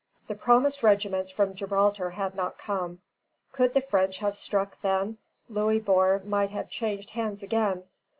]The 0.29 0.33
promised 0.33 0.81
regiments 0.81 1.29
from 1.29 1.53
Gibraltar 1.53 2.09
had 2.09 2.33
not 2.33 2.57
come. 2.57 3.01
Could 3.51 3.75
the 3.75 3.81
French 3.81 4.17
have 4.17 4.35
struck 4.35 4.81
then, 4.81 5.19
Louisbourg 5.47 6.25
might 6.25 6.49
have 6.49 6.71
changed 6.71 7.11
hands 7.11 7.43
again. 7.43 7.83